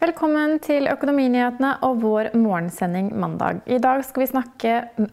[0.00, 3.58] Velkommen til Økonominyhetene og vår morgensending mandag.
[3.68, 4.70] I dag skal vi snakke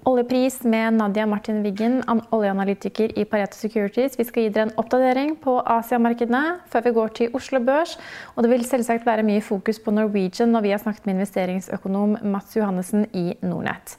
[0.08, 1.98] oljepris med Nadia Martin Wiggen,
[2.32, 4.16] oljeanalytiker i Pareto Securities.
[4.16, 7.98] Vi skal gi dere en oppdatering på Asiamarkedene før vi går til Oslo Børs.
[8.38, 12.22] Og det vil selvsagt være mye fokus på Norwegian når vi har snakket med investeringsøkonom
[12.24, 13.98] Mats Johannessen i Nordnett.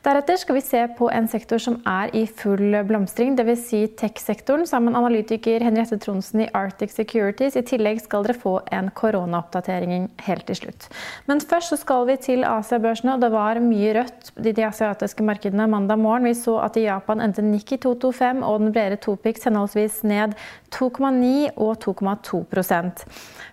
[0.00, 3.64] Deretter skal vi se på en sektor som er i full blomstring, dvs.
[3.68, 7.58] Si tech-sektoren, sammen med analytiker Henriette Tronsen i Arctic Securities.
[7.60, 10.88] I tillegg skal dere få en koronaoppdatering helt til slutt.
[11.28, 15.28] Men først så skal vi til Asiabørsene, og det var mye rødt i de asiatiske
[15.28, 16.30] markedene mandag morgen.
[16.30, 20.32] Vi så at i Japan endte Nikki 225 og den bredere Topix henholdsvis ned
[20.72, 22.40] 2,9 og 2,2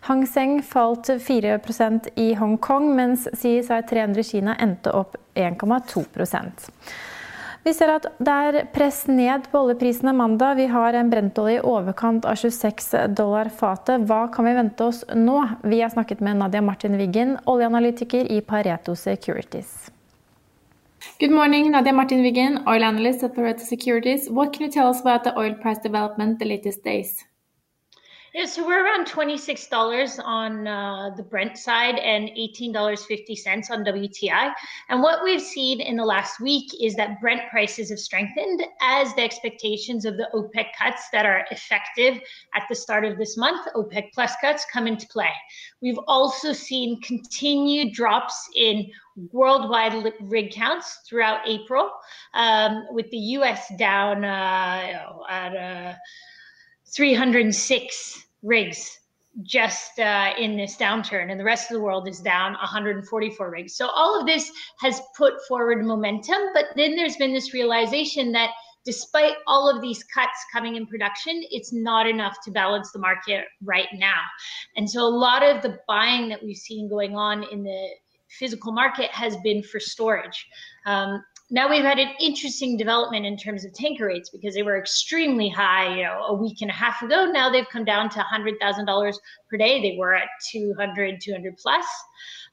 [0.07, 6.71] Hang Seng falt 4% i Hongkong, mens CSI 300 i Kina endte opp 1,2%
[7.67, 10.55] vi ser at det er press ned på oljeprisene mandag.
[10.55, 14.05] Vi har en brentolje i overkant av 26 dollar fatet.
[14.07, 15.35] Hva kan vi vente oss nå?
[15.67, 19.91] Vi har snakket med Nadia Martin Wiggen, oljeanalytiker i Pareto Securities.
[21.19, 24.29] Good morning, Nadia Martin Wiggen, oil analyst at Pareto Securities.
[24.29, 27.25] What can you tell us about the oil price development the latest days?
[28.37, 34.53] Yeah, so we're around $26 on uh, the Brent side and $18.50 on WTI.
[34.89, 39.11] And what we've seen in the last week is that Brent prices have strengthened as
[39.15, 42.21] the expectations of the OPEC cuts that are effective
[42.53, 45.33] at the start of this month, OPEC plus cuts, come into play.
[45.81, 48.85] We've also seen continued drops in
[49.31, 51.89] worldwide rig counts throughout April,
[52.35, 55.95] um, with the US down uh, at uh,
[56.95, 58.99] 306 rigs
[59.43, 63.75] just uh, in this downturn, and the rest of the world is down 144 rigs.
[63.75, 68.49] So all of this has put forward momentum, but then there's been this realization that
[68.87, 73.45] despite all of these cuts coming in production, it's not enough to balance the market
[73.61, 74.21] right now.
[74.77, 77.89] And so a lot of the buying that we've seen going on in the
[78.29, 80.47] physical market has been for storage.
[80.85, 84.77] Um, now we've had an interesting development in terms of tanker rates because they were
[84.77, 87.25] extremely high, you know, a week and a half ago.
[87.25, 89.13] Now they've come down to $100,000
[89.49, 89.81] per day.
[89.81, 91.85] They were at 200, 200 plus.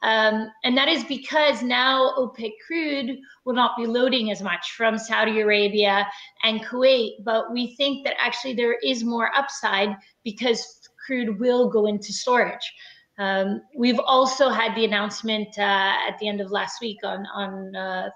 [0.03, 4.97] Um, and that is because now OPEC crude will not be loading as much from
[4.97, 6.07] Saudi Arabia
[6.45, 7.25] and Kuwait.
[7.25, 12.73] But we think that actually there is more upside because crude will go into storage.
[13.19, 17.77] Um, we've also had the announcement uh, at the end of last week on on
[17.77, 18.11] uh,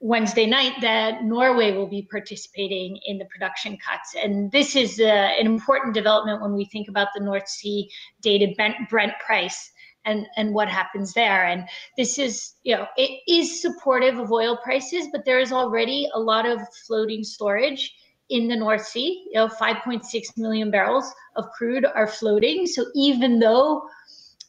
[0.00, 4.14] Wednesday night that Norway will be participating in the production cuts.
[4.22, 7.90] And this is uh, an important development when we think about the North Sea
[8.20, 9.70] dated Brent price
[10.04, 11.46] and, and what happens there.
[11.46, 16.08] And this is, you know, it is supportive of oil prices, but there is already
[16.14, 17.94] a lot of floating storage
[18.28, 19.24] in the North Sea.
[19.32, 20.04] You know, 5.6
[20.36, 22.66] million barrels of crude are floating.
[22.66, 23.88] So even though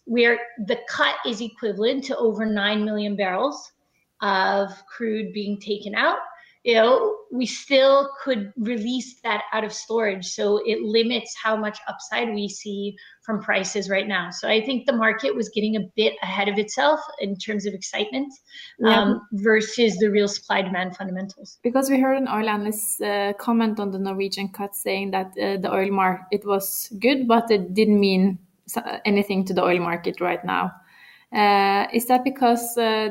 [0.06, 3.74] we're the cut is equivalent to over 9 million barrels
[4.22, 6.17] of crude being taken out,
[6.63, 10.25] you know, we still could release that out of storage.
[10.25, 14.31] So it limits how much upside we see from prices right now.
[14.31, 17.73] So I think the market was getting a bit ahead of itself in terms of
[17.73, 18.34] excitement
[18.79, 19.02] Yeah.
[19.02, 21.58] um, versus the real supply demand fundamentals.
[21.63, 25.58] Because we heard an oil analyst uh, comment on the Norwegian cut saying that uh,
[25.58, 28.40] the oil market it was good, but it didn't mean
[29.05, 30.72] anything to the oil market right now.
[31.31, 33.09] Uh, is that because, uh,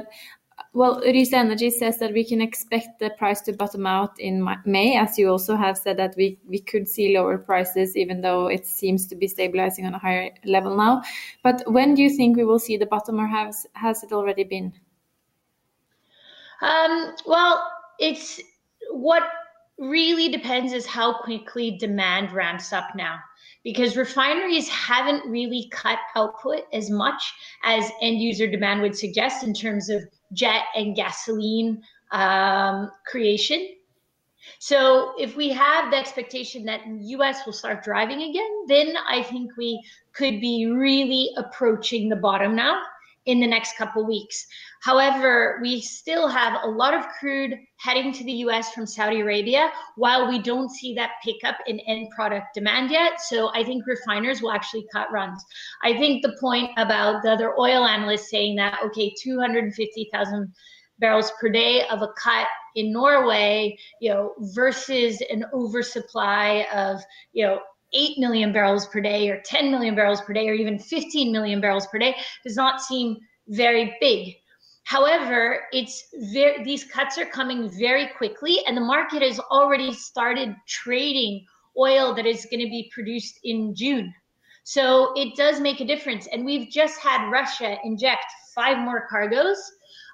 [0.76, 4.98] well, Ryse Energy says that we can expect the price to bottom out in May,
[4.98, 8.66] as you also have said that we, we could see lower prices, even though it
[8.66, 11.02] seems to be stabilizing on a higher level now.
[11.42, 14.44] But when do you think we will see the bottom, or has has it already
[14.44, 14.74] been?
[16.60, 18.38] Um, well, it's
[18.90, 19.22] what
[19.78, 23.18] really depends is how quickly demand ramps up now
[23.64, 27.32] because refineries haven't really cut output as much
[27.64, 30.02] as end user demand would suggest in terms of
[30.32, 31.82] jet and gasoline
[32.12, 33.68] um, creation.
[34.58, 39.56] So if we have the expectation that US will start driving again, then I think
[39.56, 39.82] we
[40.12, 42.80] could be really approaching the bottom now
[43.26, 44.46] in the next couple weeks.
[44.82, 49.70] However, we still have a lot of crude heading to the US from Saudi Arabia
[49.96, 53.20] while we don't see that pickup in end product demand yet.
[53.20, 55.44] So I think refiners will actually cut runs.
[55.82, 60.54] I think the point about the other oil analysts saying that, okay, 250,000
[60.98, 67.00] barrels per day of a cut in Norway, you know, versus an oversupply of,
[67.32, 67.60] you know,
[67.92, 71.60] 8 million barrels per day or 10 million barrels per day or even 15 million
[71.60, 73.16] barrels per day does not seem
[73.48, 74.34] very big.
[74.84, 80.54] However, it's very, these cuts are coming very quickly, and the market has already started
[80.68, 81.44] trading
[81.76, 84.14] oil that is going to be produced in June.
[84.62, 86.28] So it does make a difference.
[86.32, 88.24] And we've just had Russia inject
[88.54, 89.58] five more cargoes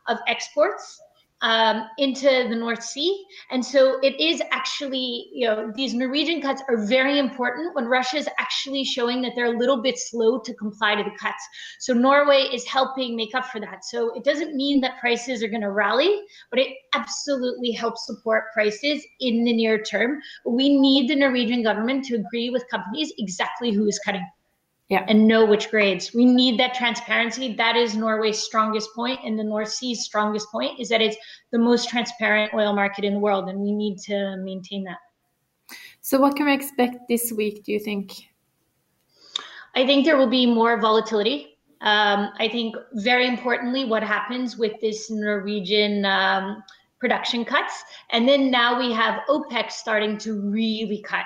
[0.09, 1.01] of exports
[1.43, 3.25] um, into the North Sea.
[3.51, 8.17] And so it is actually, you know, these Norwegian cuts are very important when Russia
[8.17, 11.43] is actually showing that they're a little bit slow to comply to the cuts.
[11.81, 13.85] So Norway is helping make up for that.
[13.85, 18.45] So it doesn't mean that prices are going to rally, but it absolutely helps support
[18.55, 20.21] prices in the near term.
[20.47, 24.27] We need the Norwegian government to agree with companies exactly who is cutting
[24.89, 25.05] yeah.
[25.09, 26.13] and know which grades.
[26.15, 27.55] We need that transparency.
[27.55, 31.17] That is Norway's strongest point, and the North Sea's strongest point is that it's
[31.51, 34.99] the most transparent oil market in the world, and we need to maintain that.
[36.01, 37.65] So, what can we expect this week?
[37.65, 38.13] Do you think?
[39.75, 41.59] I think there will be more volatility.
[41.81, 46.63] Um, I think very importantly, what happens with this Norwegian um,
[47.03, 47.83] production cuts.
[48.11, 51.25] And then now we have OPEC starting to really cut.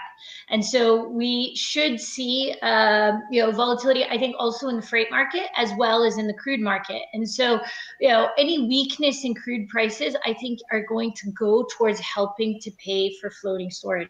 [0.48, 5.10] And so we should see, uh, you know, volatility, I think also in the freight
[5.10, 7.02] market as well as in the crude market.
[7.12, 7.60] And so,
[8.00, 12.58] you know, any weakness in crude prices, I think are going to go towards helping
[12.60, 14.08] to pay for floating storage.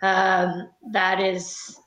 [0.00, 1.78] Um, that is,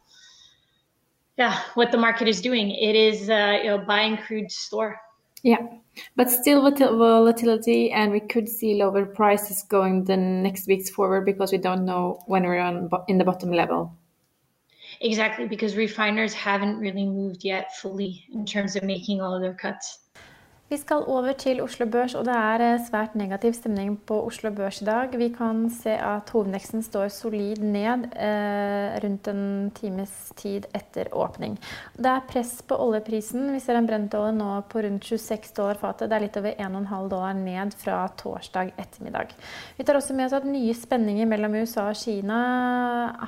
[1.40, 2.70] yeah, what the market is doing.
[2.70, 5.00] It is, uh, you know, buying crude store.
[5.44, 5.68] Yeah,
[6.16, 11.52] but still volatility, and we could see lower prices going the next weeks forward because
[11.52, 13.94] we don't know when we're on in the bottom level.
[15.02, 19.54] Exactly, because refiners haven't really moved yet fully in terms of making all of their
[19.54, 20.00] cuts.
[20.70, 24.52] Vi skal over til Oslo Børs, og det er eh, svært negativ stemning på Oslo
[24.54, 25.16] Børs i dag.
[25.18, 31.56] Vi kan se at hovedindeksen står solid ned eh, rundt en times tid etter åpning.
[31.98, 33.48] Det er press på oljeprisen.
[33.56, 36.12] Vi ser en brentolje nå på rundt 26 dollar fatet.
[36.12, 39.34] Det er litt over 1,5 dollar ned fra torsdag ettermiddag.
[39.80, 42.44] Vi tar også med oss at nye spenninger mellom USA og Kina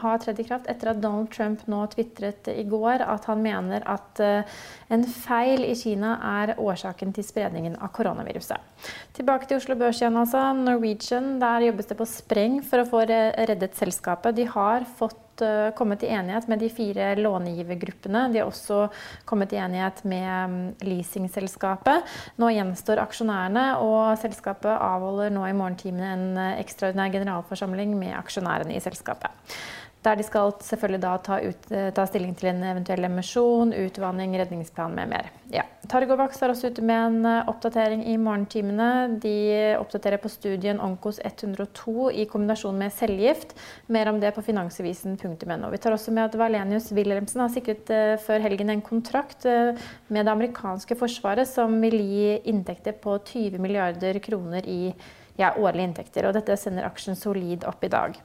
[0.05, 3.89] har tredd i kraft etter at Donald Trump nå tvitret i går at han mener
[3.89, 4.61] at eh,
[4.93, 8.69] en feil i Kina er årsaken til spredningen av koronaviruset.
[9.15, 10.43] Tilbake til Oslo Børs igjen, altså.
[10.57, 14.35] Norwegian, der jobbes det på spreng for å få reddet selskapet.
[14.37, 18.27] De har fått uh, kommet i enighet med de fire långivergruppene.
[18.33, 18.85] De har også
[19.29, 22.07] kommet i enighet med um, leasingselskapet.
[22.41, 28.75] Nå gjenstår aksjonærene, og selskapet avholder nå i morgentimene en uh, ekstraordinær generalforsamling med aksjonærene
[28.77, 29.55] i selskapet.
[30.01, 34.33] Der de skal selvfølgelig da ta, ut, eh, ta, stilling til en eventuell emisjon, utvanning,
[34.39, 35.29] redningsplan med mer.
[35.53, 35.67] Ja.
[35.91, 39.19] Targovax er også ute med en eh, oppdatering i morgentimene.
[39.21, 39.35] De
[39.77, 43.53] oppdaterer på studien Onkos 102 i kombinasjon med cellegift.
[43.93, 45.69] Mer om det på finansavisen.no.
[45.69, 50.25] Vi tar også med at Valenius Wilhelmsen har sikret uh, før helgen en kontrakt med
[50.25, 55.89] det amerikanske forsvaret som vil gi inntekter på 20 milliarder kroner i 2022 ja, årlige
[55.89, 56.27] inntekter.
[56.27, 58.17] og Dette sender aksjen solid opp i dag.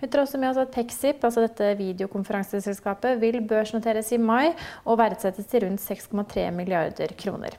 [0.00, 4.52] Vi tar også med oss at Pexip, altså dette videokonferanseselskapet, vil børsnoteres i mai
[4.84, 7.56] og verdsettes til rundt 6,3 milliarder kroner.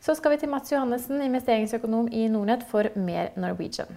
[0.00, 3.96] Så skal vi til Mats Johannessen, investeringsøkonom i Nordnett, for mer Norwegian.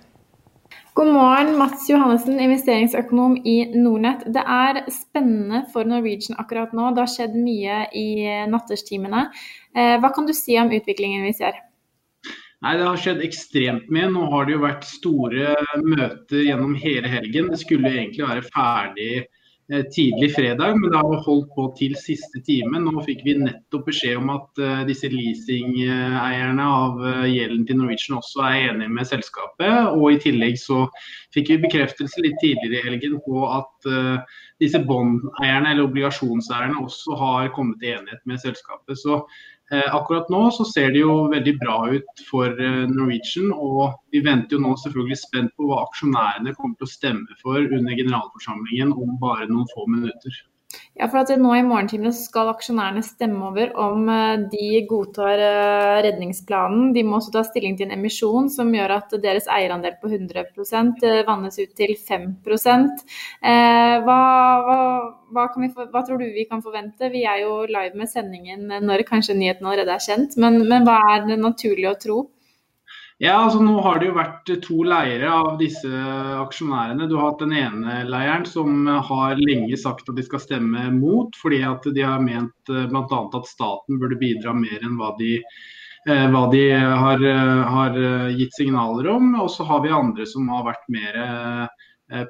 [0.98, 4.26] God morgen, Mats Johannessen, investeringsøkonom i Nordnett.
[4.26, 6.90] Det er spennende for Norwegian akkurat nå.
[6.92, 8.08] Det har skjedd mye i
[8.50, 9.28] natterstimene.
[9.76, 11.62] Eh, hva kan du si om utviklingen vi ser?
[12.60, 14.08] Nei, Det har skjedd ekstremt mye.
[14.12, 17.52] Nå har det jo vært store møter gjennom hele helgen.
[17.54, 22.42] Det skulle egentlig være ferdig eh, tidlig fredag, men det har holdt på til siste
[22.44, 22.82] time.
[22.84, 28.20] Nå fikk vi nettopp beskjed om at eh, disse leasingeierne av uh, gjelden til Norwegian
[28.20, 29.94] også er enige med selskapet.
[29.96, 30.82] Og i tillegg så
[31.36, 37.16] fikk vi bekreftelse litt tidligere i helgen på at eh, disse bondeierne eller obligasjonseierne også
[37.24, 39.00] har kommet til enighet med selskapet.
[39.00, 39.22] Så
[39.70, 42.56] Akkurat nå så ser det jo veldig bra ut for
[42.90, 47.38] Norwegian, og vi venter jo nå selvfølgelig spent på hva aksjonærene kommer til å stemme
[47.44, 50.40] for under generalforsamlingen om bare noen få minutter.
[51.00, 56.00] Ja, for at nå i morgentimene skal aksjonærene stemme over om eh, de godtar eh,
[56.04, 56.90] redningsplanen.
[56.96, 60.44] De må også ta stilling til en emisjon som gjør at deres eierandel på 100
[60.44, 64.18] eh, vannes ut til 5 hva,
[64.66, 64.76] hva,
[65.32, 67.08] hva, vi, hva, tror du vi kan forvente?
[67.14, 71.00] Vi er jo live med sendingen når kanskje nyheten allerede er kjent, men, men hva
[71.14, 72.20] er det naturlig å tro?
[73.22, 75.90] Ja, altså Nå har det jo vært to leire av disse
[76.40, 77.04] aksjonærene.
[77.12, 81.36] Du har hatt den ene leiren som har lenge sagt at de skal stemme mot,
[81.42, 83.20] fordi at de har ment eh, bl.a.
[83.42, 85.34] at staten burde bidra mer enn hva de,
[86.08, 88.00] eh, hva de har, eh, har,
[88.40, 89.36] gitt signaler om.
[89.44, 91.22] Og så har vi andre som har vært mer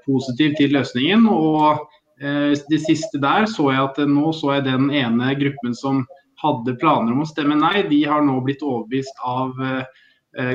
[0.10, 1.30] positive til løsningen.
[1.30, 1.86] og
[2.20, 6.02] det siste der så jeg at nå så jeg den ene gruppen som
[6.42, 9.54] hadde planer om å stemme nei, de har nå blitt overbevist av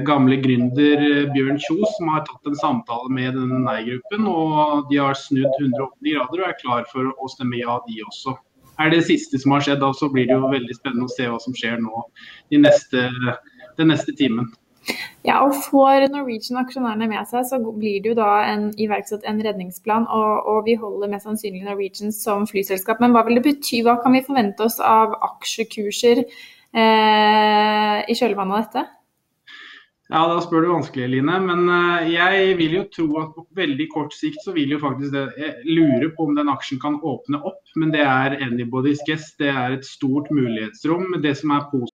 [0.06, 4.26] gamle gründer eh, Bjørn Kjos som har tatt en samtale med denne nei-gruppen.
[4.30, 8.36] og De har snudd 180 grader og er klar for å stemme ja, de også.
[8.82, 11.26] Er det siste som har skjedd, da så blir det jo veldig spennende å se
[11.30, 12.04] hva som skjer nå
[12.50, 13.08] den neste,
[13.78, 14.50] den neste timen.
[15.24, 20.08] Ja, og Får Norwegian-aksjonærene med seg, så blir det jo da en, iverksatt en redningsplan.
[20.12, 23.00] Og, og, vi holder mest sannsynlig Norwegian som flyselskap.
[23.00, 23.80] Men hva vil det bety?
[23.86, 28.84] Hva kan vi forvente oss av aksjekurser eh, i kjølvannet av dette?
[30.12, 31.38] Ja, da spør du vanskelig, Line.
[31.46, 35.14] Men eh, jeg vil jo tro at på veldig kort sikt så vil jo faktisk
[35.14, 39.32] det Jeg lurer på om den aksjen kan åpne opp, men det er anybody's guess.
[39.40, 41.16] Det er et stort mulighetsrom.
[41.24, 41.93] Det som er positivt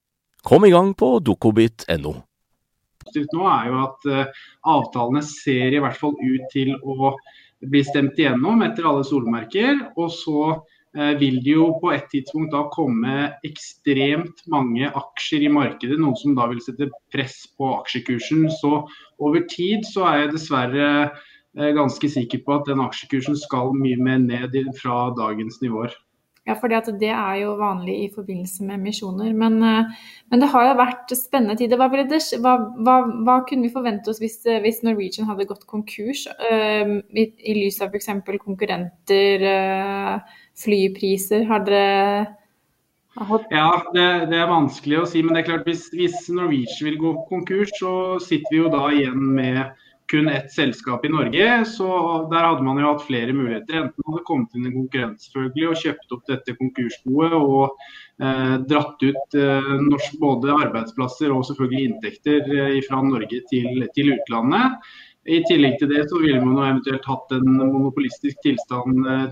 [0.41, 2.13] Kom i gang på dokobit.no.
[3.11, 4.43] Nå er jo at uh,
[4.73, 7.13] avtalene ser i hvert fall ut til å
[7.69, 9.77] bli stemt igjennom etter alle solmerker.
[10.01, 15.53] Og så uh, vil det jo på et tidspunkt da komme ekstremt mange aksjer i
[15.53, 18.47] markedet, noe som da vil sette press på aksjekursen.
[18.57, 18.85] Så
[19.21, 23.99] over tid så er jeg dessverre uh, ganske sikker på at den aksjekursen skal mye
[24.01, 25.93] mer ned fra dagens nivåer.
[26.49, 29.29] Ja, for det er jo vanlig i forbindelse med emisjoner.
[29.37, 29.91] Men, eh,
[30.31, 31.77] men det har jo vært spennende tider.
[31.77, 31.89] Hva,
[32.41, 32.95] hva, hva,
[33.27, 37.53] hva kunne vi forvente oss hvis, eh, hvis, Norwegian hadde gått konkurs, uh, i, i,
[37.59, 38.09] lys av f.eks.
[38.41, 41.45] konkurrenter, uh, flypriser?
[41.45, 42.37] Har dere
[43.51, 45.21] ja, det, det, er vanskelig å si.
[45.21, 48.87] Men det er klart hvis, hvis Norwegian vil gå konkurs, så sitter vi jo da
[48.95, 49.61] igjen med
[50.11, 51.65] kun ett selskap i Norge.
[51.65, 51.87] så
[52.31, 53.77] Der hadde man jo hatt flere muligheter.
[53.79, 57.85] Enten hadde kommet inn en konkurrent selvfølgelig og kjøpt opp dette konkursboet og
[58.19, 64.11] eh, dratt ut eh, norsk, både arbeidsplasser og selvfølgelig inntekter eh, fra Norge til, til,
[64.17, 64.91] utlandet.
[65.31, 69.29] I tillegg til det så ville man jo eventuelt hatt en monopolistisk tilstand eh,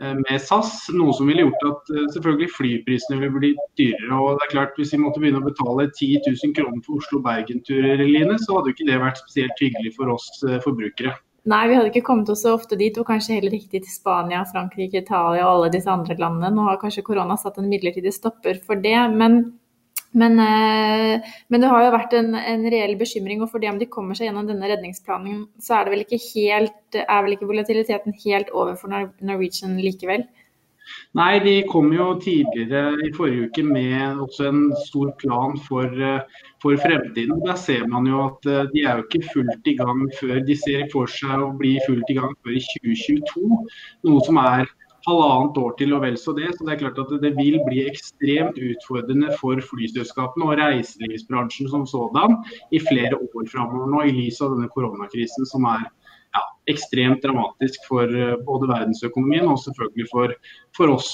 [0.00, 4.16] med SAS, noe som ville gjort at eh, selvfølgelig flyprisene ville bli dyrere.
[4.16, 8.36] og det er klart Hvis vi måtte begynne å betale 10 000 kroner for Oslo-Bergen-turer,
[8.40, 11.12] så hadde jo ikke det vært spesielt hyggelig for oss eh, forbrukere.
[11.48, 14.42] Nei, vi hadde ikke kommet oss så ofte dit, og kanskje heller ikke til Spania,
[14.48, 16.52] Frankrike, Italia og alle disse andre landene.
[16.52, 18.98] Nå har kanskje korona satt en midlertidig stopper for det.
[19.16, 19.40] Men
[20.12, 23.78] Men, eh, men, det har jo vært en, en, reell bekymring, og for det om
[23.78, 28.50] de kommer seg gjennom denne redningsplanen, så er vel helt, er vel ikke volatiliteten helt
[28.50, 30.26] over for Norwegian likevel?
[31.18, 36.42] Nei, de kom jo tidligere i forrige uke med også en stor plan for, eh,
[36.62, 37.42] for fremtiden.
[37.46, 40.56] Der ser man jo at eh, de er jo ikke fullt i gang før de
[40.64, 43.62] ser for seg å bli fullt i gang før i 2022.
[44.08, 44.70] Noe som er
[45.06, 46.50] halvannet år til og vel så det.
[46.56, 51.86] Så det er klart at det vil bli ekstremt utfordrende for flyselskapene og reiselivsbransjen som
[51.88, 52.38] sådan
[52.74, 57.84] i flere år framover nå, i lys av denne koronakrisen som er ja, ekstremt dramatisk
[57.90, 60.38] for eh, både verdensøkonomien og selvfølgelig for,
[60.76, 61.12] for oss.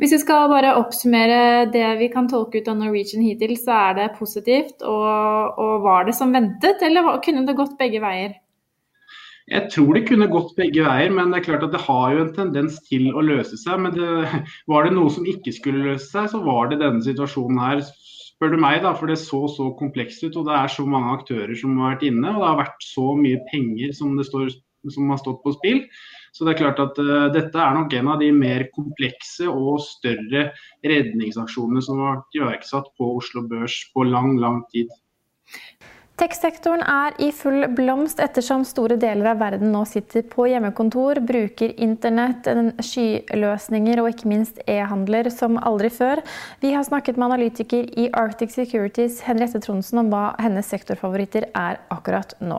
[0.00, 3.96] Hvis vi skal bare oppsummere det vi kan tolke ut av Norwegian hittil, så er
[3.98, 4.80] det positivt.
[4.80, 8.38] Og, og var det som ventet, eller kunne det gått begge veier?
[9.48, 12.20] Jeg tror det kunne gått begge veier, men det er klart at det har jo
[12.26, 13.80] en tendens til å løse seg.
[13.80, 17.60] Men det, var det noe som ikke skulle løse seg, så var det denne situasjonen
[17.62, 17.82] her.
[18.28, 20.36] Spør du meg, da, for det så så komplekst ut.
[20.36, 22.34] Og det er så mange aktører som har vært inne.
[22.34, 24.52] Og det har vært så mye penger som, står,
[24.94, 25.82] som har stått på spill.
[26.36, 29.80] Så det er klart at uh, dette er nok en av de mer komplekse og
[29.82, 30.50] større
[30.86, 34.92] redningsaksjonene som har vært iverksatt på Oslo Børs på lang, lang tid.
[36.18, 41.76] Tech-sektoren er i full blomst ettersom store deler av verden nå sitter på hjemmekontor, bruker
[41.78, 42.48] internett,
[42.82, 46.24] skyløsninger og ikke minst e-handler som aldri før.
[46.58, 51.78] Vi har snakket med analytiker i Arctic Securities Henriette Tronsen om hva hennes sektorfavoritter er
[51.94, 52.58] akkurat nå.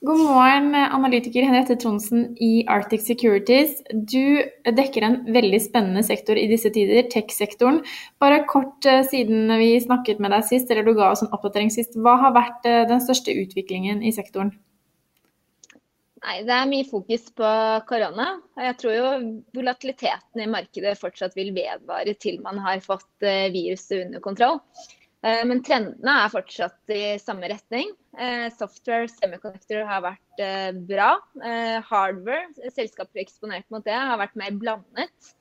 [0.00, 3.82] God morgen, analytiker Henriette Tronsen i Arctic Securities.
[3.92, 7.82] Du dekker en veldig spennende sektor i disse tider, tech-sektoren.
[8.22, 11.68] Bare kort eh, siden vi snakket med deg sist, eller du ga oss en oppdatering
[11.74, 14.54] sist, hva har vært eh, den største utviklingen i sektoren?
[16.24, 17.50] Nei, Det er mye fokus på
[17.92, 18.30] korona.
[18.56, 19.10] Jeg tror jo
[19.58, 24.62] volatiliteten i markedet fortsatt vil vedvare til man har fått eh, viruset under kontroll.
[25.20, 27.92] Eh, men trendene er fortsatt i samme retning.
[28.16, 31.12] Eh, software semiconductor har vært eh, bra.
[31.90, 35.34] Hardware, selskaper eksponert mot det, har vært mer blandet.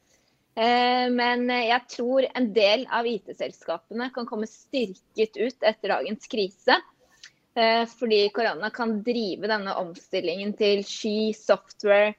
[0.60, 6.76] Men jeg tror en del av IT-selskapene kan komme styrket ut etter dagens krise.
[7.94, 12.12] Fordi korona kan drive denne omstillingen til sky, software,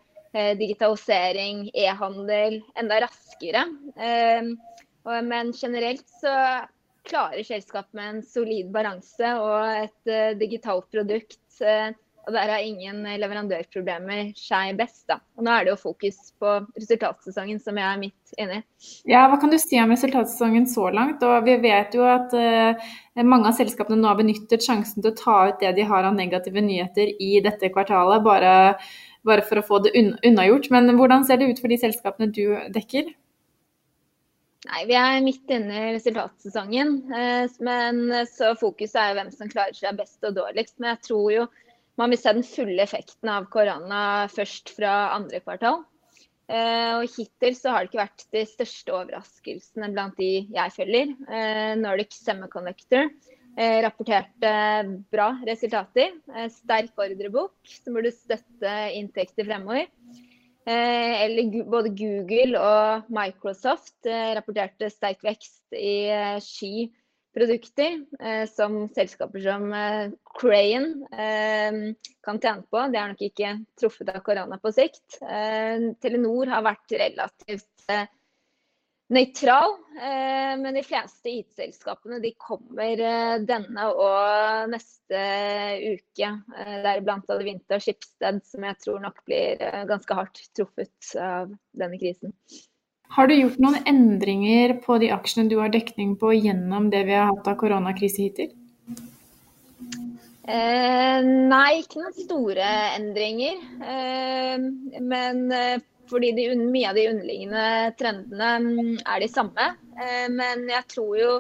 [0.57, 3.67] digitalisering, e-handel enda raskere.
[5.05, 6.33] Men generelt så
[7.09, 11.43] klarer selskap med en solid balanse og et uh, digitalt produkt.
[11.61, 11.91] Uh,
[12.29, 15.07] og der har ingen leverandørproblemer seg best.
[15.09, 15.19] da.
[15.39, 18.65] Og Nå er det jo fokus på resultatsesongen, som jeg er midt inne i.
[19.11, 21.25] Ja, Hva kan du si om resultatsesongen så langt?
[21.27, 22.91] Og Vi vet jo at uh,
[23.25, 26.17] mange av selskapene nå har benyttet sjansen til å ta ut det de har av
[26.17, 28.53] negative nyheter i dette kvartalet, bare,
[29.27, 30.71] bare for å få det unnagjort.
[30.75, 32.45] Men hvordan ser det ut for de selskapene du
[32.77, 33.11] dekker?
[34.69, 36.97] Nei, Vi er midt inne i resultatsesongen.
[37.17, 40.77] Eh, men så fokuset er hvem som klarer seg best og dårligst.
[40.79, 41.47] Men jeg tror jo
[42.01, 45.83] man vil se den fulle effekten av korona først fra andre kvartal.
[46.51, 51.13] Eh, og Hittil så har det ikke vært de største overraskelsene blant de jeg følger.
[51.29, 53.13] Eh, Nordic Semiconductor
[53.61, 54.51] rapporterte
[55.11, 56.13] bra resultater.
[56.55, 59.89] Sterk ordrebok som burde støtte inntekter fremover.
[60.69, 67.97] Eh, eller både Google og Microsoft eh, rapporterte sterk vekst i eh, skiprodukter,
[68.51, 69.69] som selskaper som
[70.37, 71.95] Crane
[72.27, 72.83] kan tjene på.
[72.91, 75.21] Det er nok ikke truffet av korona på sikt.
[76.03, 77.95] Telenor har vært relativt
[79.15, 79.77] nøytral.
[80.01, 85.23] Eh, men de fleste IT-selskapene de kommer eh, denne og neste
[85.83, 86.31] uke.
[86.57, 92.01] Eh, Deriblant Adevinta og Schibsted, som jeg tror nok blir ganske hardt truffet av denne
[92.01, 92.35] krisen.
[93.11, 97.17] Har du gjort noen endringer på de aksjene du har dekning på gjennom det vi
[97.19, 98.53] har hatt av koronakrise hittil?
[100.51, 101.19] Eh,
[101.51, 103.59] nei, ikke noen store endringer.
[103.83, 105.43] Eh, men
[106.11, 107.67] fordi de, mye av de underliggende
[108.01, 109.69] trendene mm, er de samme.
[110.01, 111.37] Eh, men jeg tror jo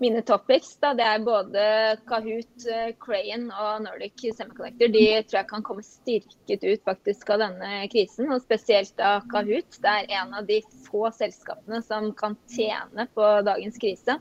[0.00, 1.62] mine topics, da, det er både
[2.08, 7.44] Kahoot, eh, Crayon og Nordic Semiconductor, de tror jeg kan komme styrket ut faktisk av
[7.46, 8.28] denne krisen.
[8.32, 9.80] Og spesielt av Kahoot.
[9.80, 14.18] Det er en av de få selskapene som kan tjene på dagens krise.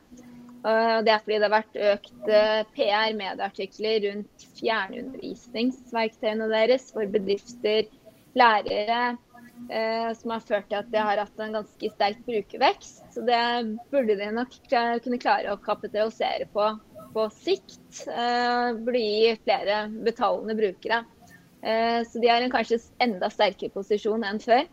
[0.65, 7.05] Og det er fordi det har vært økt eh, PR, medieartikler rundt fjernundervisningsverktøyene deres for
[7.11, 7.91] bedrifter,
[8.35, 9.17] lærere,
[9.69, 13.05] eh, som har ført til at de har hatt en ganske sterk brukervekst.
[13.15, 13.39] Så det
[13.93, 16.73] burde de nok kunne klare å kapitalisere på
[17.15, 18.07] på sikt.
[18.11, 21.03] Eh, burde gi flere betalende brukere.
[21.63, 24.65] Eh, så de har en kanskje enda sterkere posisjon enn før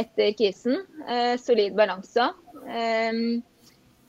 [0.00, 0.80] etter krisen.
[1.04, 2.30] Eh, solid balanse.
[2.64, 3.20] Eh,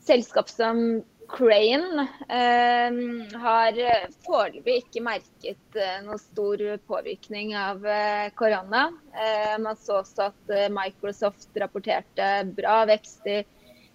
[0.06, 2.96] selskap som Crane eh,
[3.40, 3.78] har
[4.24, 8.86] foreløpig ikke merket eh, noe stor påvirkning av eh, korona.
[9.14, 13.40] Eh, man så også at eh, Microsoft rapporterte bra vekst i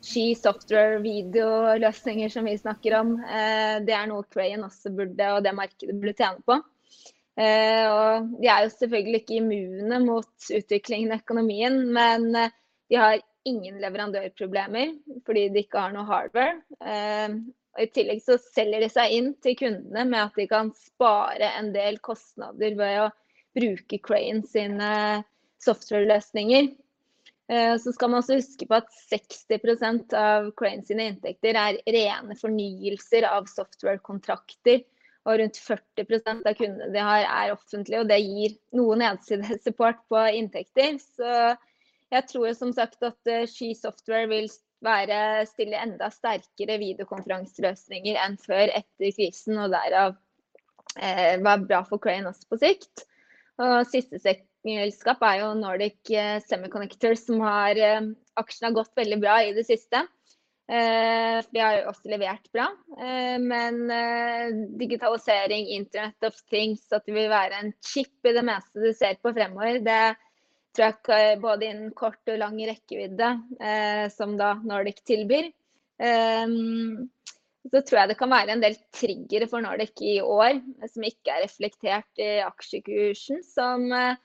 [0.02, 3.16] ski, software, videoløsninger som vi snakker om.
[3.24, 6.62] Eh, det er noe Crane også burde, og det markedet burde tjene på.
[7.42, 13.80] og de er jo selvfølgelig ikke immune mot utviklingen i økonomien, men de har ingen
[13.82, 14.92] leverandørproblemer
[15.26, 16.60] fordi de ikke har noe hardware.
[16.84, 17.40] Eh,
[17.72, 21.54] og I tillegg så selger de seg inn til kundene med at de kan spare
[21.56, 23.10] en del kostnader ved å
[23.56, 24.92] bruke Crane sine
[25.64, 26.72] software-løsninger.
[27.52, 32.38] Eh, så skal man også huske på at 60% av Crane sine inntekter er rene
[32.40, 34.84] fornyelser av software-kontrakter.
[35.30, 40.24] Og rundt 40% av kundene de har er offentlige, og det gir noe nedsidesupport på
[40.40, 40.96] inntekter.
[40.98, 41.54] Så
[42.12, 44.50] jeg tror som sagt at Sky Software vil
[44.86, 50.16] være, stille enda sterkere videokonferanseløsninger enn før etter krisen, og derav
[50.98, 53.06] eh, var bra for Crane også på sikt.
[53.62, 58.10] Og siste selskap er jo Nordic eh, Semiconductor, som har eh,
[58.42, 60.06] aksjen har gått veldig bra i det siste.
[60.72, 67.04] Eh, vi har jo også levert bra, eh, men eh, digitalisering, Internet of Things, at
[67.04, 70.16] det vil være en chip i det meste du ser på fremover, det
[70.76, 75.52] tror jeg både innen kort og lang rekkevidde, eh, som da Nordic tilbyr.
[76.02, 77.10] Um,
[77.70, 80.58] så tror jeg det kan være en del triggere for Nordic i år
[80.90, 83.44] som ikke er reflektert i aksjekursen.
[83.46, 84.18] Som eh,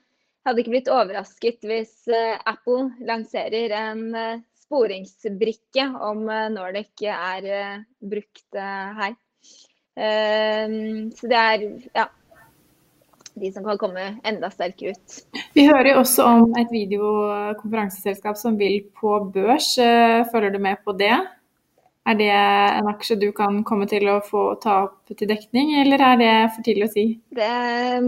[0.47, 7.49] hadde ikke blitt overrasket hvis eh, Apple lanserer en eh, sporingsbrikke om eh, Nordic er
[7.59, 9.13] eh, brukt her.
[9.97, 11.63] Ehm, så det er
[11.97, 12.05] ja,
[13.41, 15.17] de som kan komme enda sterkere ut.
[15.55, 19.75] Vi hører jo også om et videokonferanseselskap som vil på børs.
[19.81, 21.15] Eh, følger du med på det?
[22.07, 25.99] Er det en aksje du kan komme til å få ta opp til dekning, eller
[25.99, 27.03] er det for tidlig å si?
[27.35, 27.49] Det,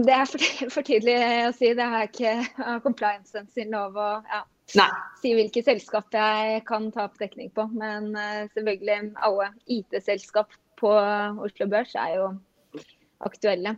[0.06, 1.18] det er for, for, tidlig
[1.50, 1.74] å si.
[1.76, 4.40] Det har ikke compliance-en lov å ja,
[5.20, 7.68] si hvilke selskap jeg kan ta opp dekning på.
[7.76, 10.96] Men uh, selvfølgelig alle IT-selskap på
[11.44, 12.32] Oslo Børs er jo
[13.20, 13.76] aktuelle.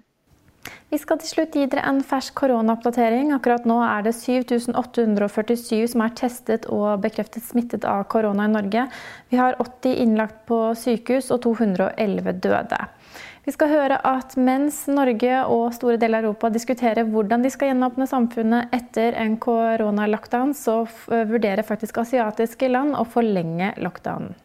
[0.93, 3.31] Vi skal til slutt gi dere en fersk koronaoppdatering.
[3.33, 8.85] Akkurat nå er det 7847 som er testet og bekreftet smittet av korona i Norge.
[9.33, 12.81] Vi har 80 innlagt på sykehus og 211 døde.
[13.43, 17.73] Vi skal høre at mens Norge og store deler av Europa diskuterer hvordan de skal
[17.73, 24.37] gjenåpne samfunnet etter en koronalockdown, så vurderer faktisk asiatiske land å forlenge lockdownen.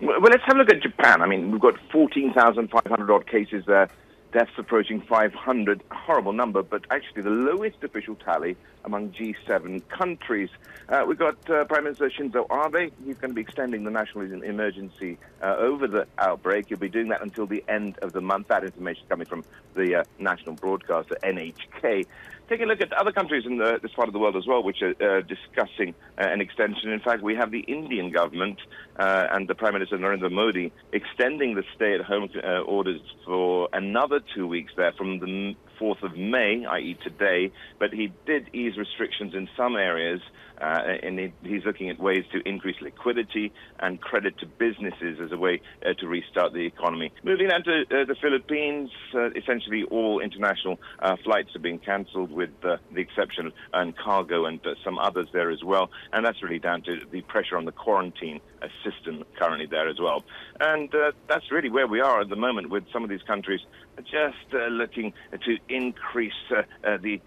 [0.00, 1.20] Well, let's have a Japan.
[1.20, 3.88] I mean, we've got 14,500 odd cases there.
[4.32, 10.48] Deaths approaching 500, a horrible number, but actually the lowest official tally among G7 countries.
[10.88, 12.92] Uh, we've got uh, Prime Minister Shinzo Abe.
[13.04, 16.68] He's going to be extending the national emergency uh, over the outbreak.
[16.68, 18.48] He'll be doing that until the end of the month.
[18.48, 22.06] That information is coming from the uh, national broadcaster NHK.
[22.50, 24.60] Taking a look at other countries in the, this part of the world as well,
[24.60, 26.90] which are uh, discussing uh, an extension.
[26.90, 28.58] In fact, we have the Indian government
[28.98, 32.28] and the Prime Minister Narendra Modi extending the stay-at-home
[32.66, 38.12] orders for another two weeks there from the 4th of May, i.e., today, but he
[38.26, 40.20] did ease restrictions in some areas,
[40.60, 45.36] uh, and he's looking at ways to increase liquidity and credit to businesses as a
[45.36, 47.12] way uh, to restart the economy.
[47.24, 52.30] Moving on to uh, the Philippines, uh, essentially all international uh, flights are being cancelled,
[52.30, 56.58] with the exception of and cargo and some others there as well, and that's really
[56.58, 58.40] down to the pressure on the quarantine
[58.84, 60.22] system currently there as well.
[60.60, 60.92] And
[61.28, 63.60] that's really where we are at the moment with some of these countries
[64.00, 65.12] just uh, looking
[65.46, 67.20] to increase uh, uh, the,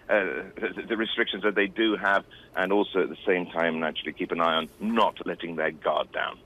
[0.88, 2.24] the restrictions that they do have,
[2.56, 6.12] and also at the same time, naturally, keep an eye on not letting their guard
[6.12, 6.38] down.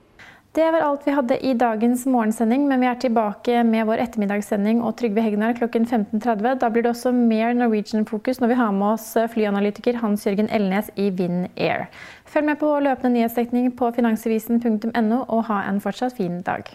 [0.53, 4.81] Det var alt vi hadde i dagens morgensending, men vi er tilbake med vår ettermiddagssending
[4.83, 6.57] og Trygve Hegnar klokken 15.30.
[6.59, 11.11] Da blir det også mer Norwegian-fokus når vi har med oss flyanalytiker Hans-Jørgen Elnes i
[11.15, 11.87] Vinn Air.
[12.25, 16.75] Følg med på løpende nyhetsdekning på finansavisen.no, og ha en fortsatt fin dag.